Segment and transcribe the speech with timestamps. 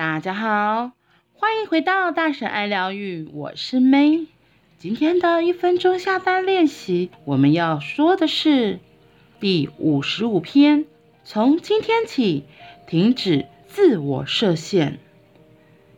[0.00, 0.92] 大家好，
[1.34, 4.28] 欢迎回到大神爱疗愈，我是 May。
[4.78, 8.80] 今天的一分钟下单练习，我们要说的是
[9.40, 10.86] 第五十五篇。
[11.22, 12.44] 从今天起，
[12.86, 14.98] 停止自我设限。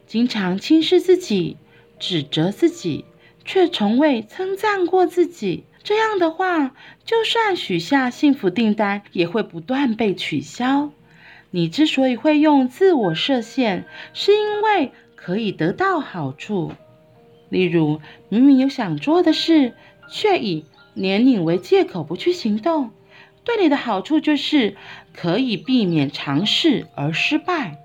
[0.09, 1.57] 经常轻视自己，
[2.00, 3.05] 指责自己，
[3.45, 5.62] 却从未称赞过自己。
[5.84, 6.75] 这样的话，
[7.05, 10.91] 就算许下幸福订单，也会不断被取消。
[11.53, 16.73] 你之所以会用自我设限，是因为可以得到好处。
[17.49, 19.75] 例如，明明有想做的事，
[20.11, 22.91] 却以年龄为借口不去行动，
[23.45, 24.77] 对你的好处就是
[25.15, 27.77] 可以避免尝试而失败。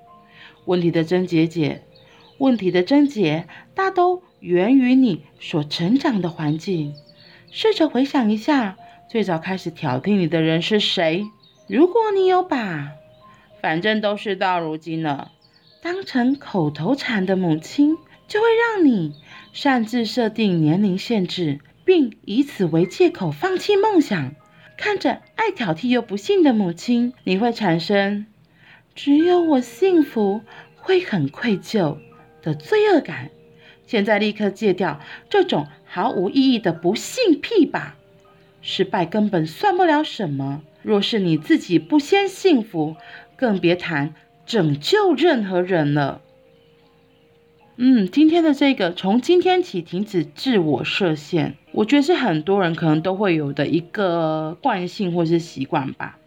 [0.65, 1.83] 问题的症结解，
[2.37, 6.93] 问题的症结大都源于你所成长的环境。
[7.51, 8.77] 试着回想一下，
[9.09, 11.25] 最早开始挑剔你的人是谁？
[11.67, 12.93] 如果你有把
[13.67, 15.33] 反正都事到如今了，
[15.81, 19.13] 当成口头禅的母亲，就会让你
[19.51, 24.35] 擅自设定年龄限制，并以此为借口放弃梦想。
[24.77, 28.25] 看着爱挑剔又不幸的母亲，你会产生
[28.95, 30.43] 只有我幸福
[30.77, 31.97] 会很愧疚
[32.41, 33.31] 的罪恶感。
[33.85, 37.97] 现在立刻戒掉这种毫无意义的不幸癖吧！
[38.61, 40.61] 失败根本算不了什么。
[40.87, 42.95] 若是你自己不先幸福，
[43.35, 46.21] 更别谈拯救任何人了。
[47.75, 56.17] 嗯，今天的这个从今天起停止自我设限，我觉得是很多人可能都会有的一个惯性或是习惯吧。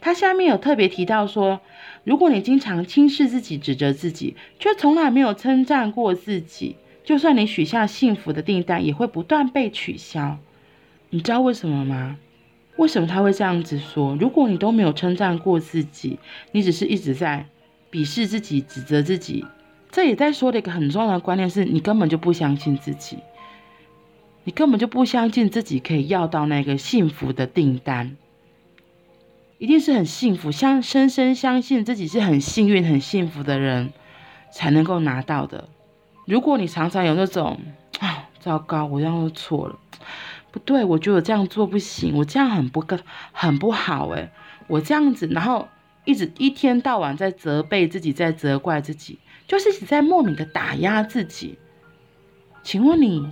[0.00, 1.60] 他下面有特别提到说，
[2.02, 10.38] 如果你经常轻视自己、指责自己，却从来没有称赞过自己，就算你许下幸福的订单，也会不断被取消。
[11.10, 12.16] 你知道为什么吗？
[12.76, 14.16] 为什么他会这样子说？
[14.16, 16.18] 如果你都没有称赞过自己，
[16.52, 17.46] 你只是一直在
[17.90, 19.44] 鄙视自己、指责自己，
[19.90, 23.18] 这也在说的一个很重要的观念是，你根本就不相信自己，
[24.44, 28.16] 你根本就不相信自己可以要到那个幸福的订单，
[29.58, 33.90] 一定是很幸福，相深深相信自己是很幸运、很幸福的人
[34.52, 35.68] 才能够拿到的。
[36.26, 37.58] 如果你常常有那种
[38.00, 39.78] 啊，糟糕，我这样错了。
[40.56, 42.98] 不对，我觉得我这样做不行，我这样很不跟
[43.30, 44.30] 很不好诶，
[44.68, 45.68] 我这样子，然后
[46.06, 51.58] 一直一天到晚在责备自己，在责怪自己，就是一直在莫名的打压自己。
[52.62, 53.30] 请问你，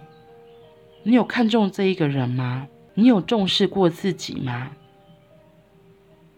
[1.03, 2.69] 你有看中这一个人吗？
[2.93, 4.73] 你有重视过自己吗？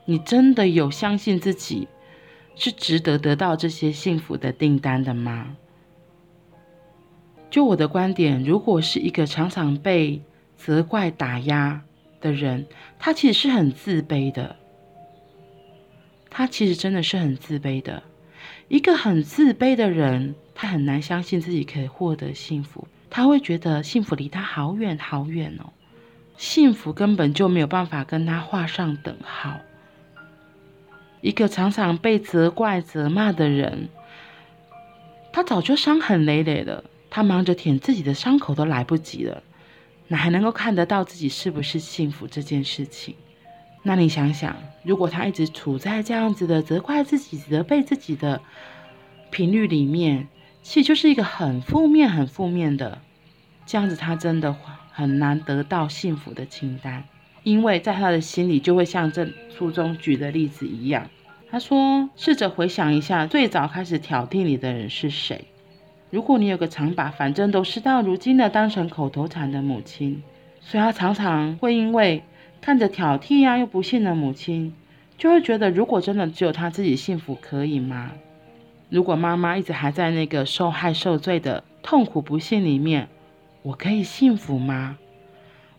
[0.05, 1.89] 你真的有相信自己
[2.55, 5.57] 是值得得到这些幸福的订单的吗？
[7.51, 10.23] 就我的观点，如果是一个常常被
[10.57, 11.83] 责怪、打压
[12.21, 12.67] 的人，
[12.99, 14.57] 他其实是很自卑的。
[16.31, 18.03] 他其实真的是很自卑的。
[18.69, 22.89] 一个很自卑的人，他很难相信自己可以获得幸福。
[23.09, 25.73] 他会觉得幸福离他好远好远哦，
[26.37, 29.59] 幸福根本就没有办法跟他画上等号。
[31.23, 33.89] 一个常常被责怪、责骂的人，
[35.33, 39.43] 他早就伤痕累累了，他忙着舔自己的伤口都来不及了。
[40.09, 43.15] 哪还能够看得到自己是不是幸福这件事情？
[43.83, 48.41] 那你想想，如果他一直处在这样子的责怪自己、责备自己的
[49.31, 50.29] 频率里面，
[50.63, 52.99] 其实就是一个很负面、很负面的。
[53.65, 54.57] 这样子，他真的
[54.93, 57.05] 很难得到幸福的清单，
[57.43, 61.09] 因为在他的心里就会像这书中举的例子一样。
[61.49, 65.47] 他说：“试着回想一下，最早开始挑剔你的人是谁？”
[66.11, 70.23] 如果你有个常把反正都事到如今的当成口头禅的母亲，
[70.61, 72.23] 所以她常常会因为
[72.61, 74.73] 看着挑剔呀、又不幸的母亲，
[75.19, 78.13] 就会觉得如果真的只有她自己幸福可以吗？
[78.89, 83.09] 如果妈妈一直还在那个受害受罪的痛苦不幸里面，
[83.63, 84.99] 我可以幸福吗？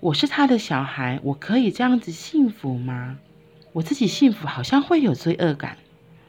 [0.02, 3.18] 我是她的小孩，我可以这样子幸福吗？
[3.72, 5.78] 我自己幸福好像会有罪恶感，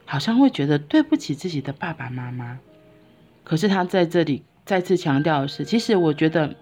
[0.04, 2.60] 好像会觉得对不起自己的爸爸妈妈。
[3.48, 6.54] 可是他在这里再次强调的是，其实我觉得，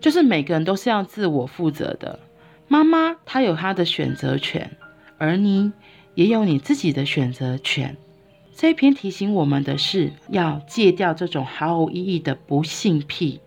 [0.00, 2.18] 就是每个人都是要自我负责的。
[2.66, 4.74] 妈妈她有她的选择权，
[5.18, 5.70] 而你
[6.14, 7.94] 也有你自己的选择权。
[8.56, 13.40] 这一篇提醒我们的是，要戒掉这种毫无意义的不幸癖，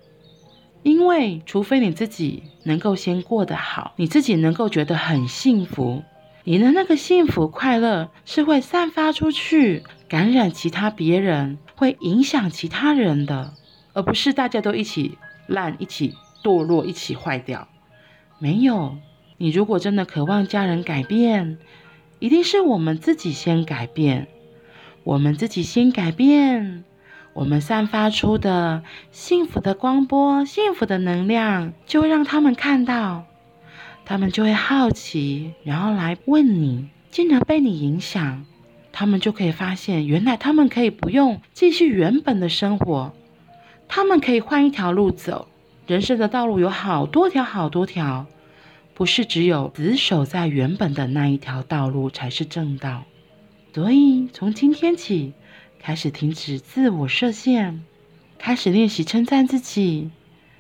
[0.84, 6.04] 因为除非你自己能够先过得好，你自己能够觉得很幸福，
[6.44, 11.58] 你的那个幸福快乐是会散发出去，感染其他别人。
[11.80, 13.54] 会影响其他人的，
[13.94, 15.16] 而不是大家都一起
[15.46, 17.68] 烂、一起堕落、一起坏掉。
[18.40, 18.98] 没有，
[19.38, 21.60] 你如果真的渴望家人改变，
[22.18, 24.28] 一定是我们自己先改变。
[25.04, 26.84] 我们自己先改变，
[27.34, 28.82] 我们散发出的
[29.12, 33.26] 幸福的光波、幸福的能量，就会让他们看到，
[34.04, 38.46] 他们就会好奇，然后来问你，进而被你影响，
[39.00, 43.14] 他们就可以发现，原来他们可以不用继续原本的生活，
[43.88, 45.50] 他们可以换一条路走。
[45.86, 48.26] 人生的道路有好多条，好多条，
[48.96, 53.04] 不是只有死守在原本的那一条道路才是正道。
[53.72, 55.34] 所以，从今天起，
[55.78, 57.84] 开始停止自我设限，
[58.40, 60.10] 开始练习称赞自己，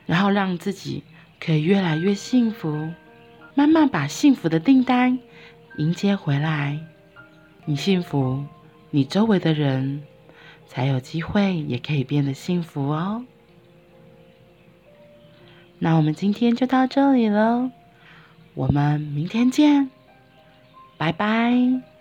[0.05, 1.01] 然后让自己
[1.39, 2.89] 可以越来越幸福，
[3.55, 5.17] 慢慢把幸福的订单
[5.79, 6.79] 迎接回来。
[7.69, 8.45] 你幸福，
[8.91, 10.01] 你周围的人
[10.67, 13.25] 才有机会也可以变得幸福哦。
[15.77, 17.69] 那我们今天就到这里了，
[18.53, 19.91] 我们明天见，
[20.97, 21.96] 拜拜。